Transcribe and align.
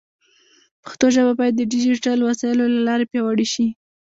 پښتو 0.83 1.05
ژبه 1.15 1.33
باید 1.39 1.53
د 1.57 1.61
ډیجیټل 1.71 2.19
وسایلو 2.23 2.65
له 2.75 2.81
لارې 2.87 3.05
پیاوړې 3.11 3.47
شي. 3.53 3.67